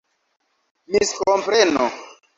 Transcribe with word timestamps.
miskompreno 0.91 1.85